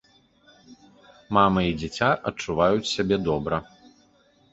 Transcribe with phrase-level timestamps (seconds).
[1.37, 3.61] Мама і дзіця адчуваюць сябе добра.